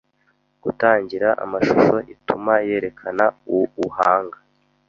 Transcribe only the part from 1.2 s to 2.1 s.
amashusho